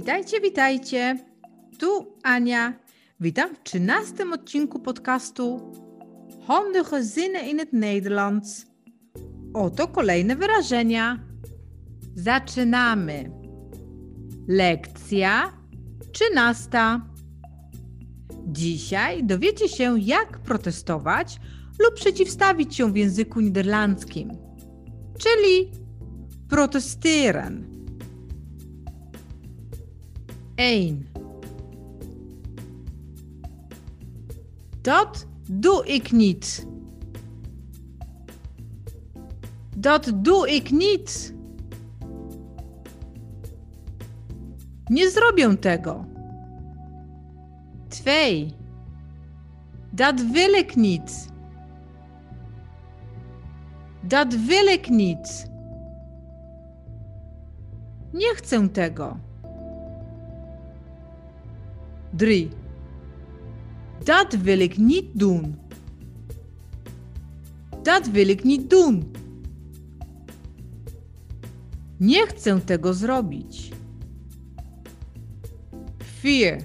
Witajcie, 0.00 0.40
witajcie. 0.40 1.18
Tu 1.78 2.16
Ania. 2.22 2.72
Witam 3.20 3.54
w 3.54 3.62
trzynastym 3.62 4.32
odcinku 4.32 4.78
podcastu 4.78 5.72
Handige 6.46 7.02
zinnen 7.02 7.48
in 7.48 7.58
het 7.58 7.72
Nederlands. 7.72 8.66
Oto 9.54 9.88
kolejne 9.88 10.36
wyrażenia. 10.36 11.18
Zaczynamy. 12.14 13.30
Lekcja 14.48 15.52
trzynasta. 16.12 17.00
Dzisiaj 18.46 19.24
dowiecie 19.24 19.68
się, 19.68 19.98
jak 19.98 20.38
protestować 20.38 21.40
lub 21.78 21.94
przeciwstawić 21.94 22.76
się 22.76 22.92
w 22.92 22.96
języku 22.96 23.40
niderlandzkim, 23.40 24.30
czyli 25.18 25.70
protesteren. 26.48 27.79
1. 30.60 31.08
Dat 34.80 35.26
doe 35.50 35.86
ik 35.86 36.12
niet. 36.12 36.66
Dat 39.76 40.12
doe 40.16 40.50
ik 40.50 40.70
niet. 40.70 41.34
Nie 44.84 45.10
zrobię 45.10 45.56
tego. 45.56 46.04
2. 47.88 48.54
Dat 49.90 50.20
wil 50.20 50.52
ik 50.52 50.76
niet. 50.76 51.28
Dat 54.00 54.34
wil 54.34 54.66
ik 54.66 54.90
niet. 54.90 55.50
Nie 58.12 58.34
chcę 58.34 58.68
tego. 58.68 59.29
3. 62.16 62.48
Dat 64.04 64.34
wil 64.34 64.60
ik 64.60 64.76
niet 64.76 65.06
doen. 65.12 65.58
Dat 67.82 68.08
wil 68.08 68.28
ik 68.28 68.44
niet 68.44 68.70
doen. 68.70 69.10
Nie 71.96 72.26
chcę 72.26 72.60
tego 72.60 72.94
zrobić. 72.94 73.70
4. 75.98 76.60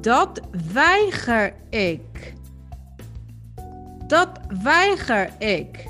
Dat 0.00 0.40
weiger 0.72 1.54
ik. 1.70 2.34
Dat 4.06 4.40
weiger 4.62 5.30
ik. 5.38 5.88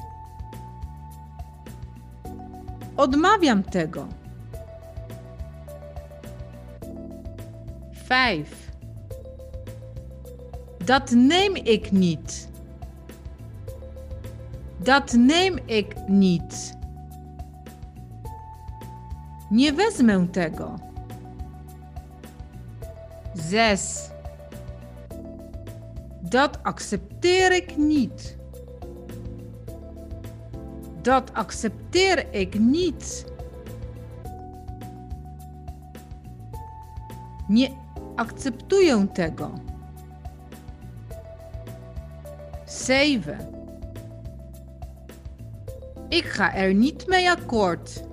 Odmawiam 2.94 3.62
tego. 3.62 4.06
5. 8.08 8.70
Dat 10.84 11.10
neem 11.10 11.54
ik 11.54 11.90
niet. 11.90 12.48
Dat 14.82 15.12
neem 15.12 15.58
ik 15.64 15.94
niet. 16.06 16.76
Nie 19.50 19.72
wezmę 19.72 20.26
tego. 20.26 20.74
6. 23.34 24.10
Dat 26.20 26.58
accepteer 26.62 27.52
ik 27.52 27.76
niet. 27.76 28.36
Dat 31.02 31.34
accepteer 31.34 32.26
ik 32.30 32.58
niet. 32.58 33.24
Nie 37.46 37.76
akceptuję 38.18 39.06
tego. 39.14 39.50
7. 42.66 43.36
Ik 46.10 46.24
ga 46.24 46.54
er 46.54 46.74
niet 46.74 47.06
mee 47.06 47.30
akkoord. 47.30 48.04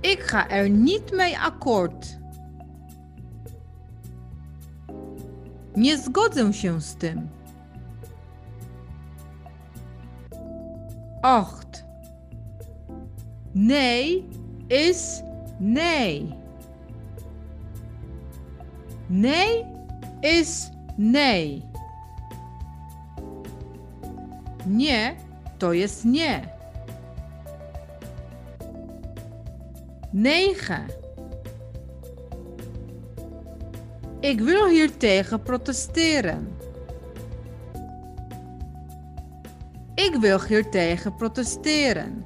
Ik 0.00 0.20
ga 0.20 0.48
er 0.48 0.70
niet 0.70 1.12
mee 1.12 1.38
akkoord. 1.38 2.18
Nie 5.74 5.98
zgodzę 5.98 6.52
się 6.52 6.80
z 6.80 6.94
tym. 6.94 7.28
8. 11.22 11.84
Nee 13.54 14.28
is 14.68 15.22
nee. 15.60 16.41
Nee 19.12 19.66
is 20.20 20.70
nee. 20.96 21.62
Nie 24.66 25.16
to 25.58 25.72
jest 25.72 26.04
nie. 26.04 26.40
9. 30.12 30.86
Ik 34.20 34.40
wil 34.40 34.68
hier 34.68 34.96
tegen 34.96 35.42
protesteren. 35.42 36.56
Ik 39.94 40.16
wil 40.20 40.40
hier 40.40 40.70
tegen 40.70 41.16
protesteren. 41.16 42.24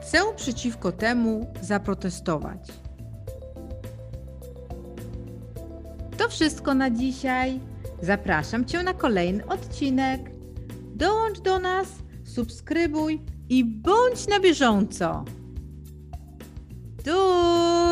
Chcę 0.00 0.18
przeciwko 0.36 0.92
temu 0.92 1.46
zaprotestować. 1.60 2.81
To 6.18 6.28
wszystko 6.28 6.74
na 6.74 6.90
dzisiaj. 6.90 7.60
Zapraszam 8.02 8.64
Cię 8.64 8.82
na 8.82 8.94
kolejny 8.94 9.46
odcinek. 9.46 10.30
Dołącz 10.94 11.40
do 11.40 11.58
nas, 11.58 11.88
subskrybuj 12.24 13.20
i 13.48 13.64
bądź 13.64 14.26
na 14.28 14.40
bieżąco. 14.40 15.24
Doei! 17.04 17.91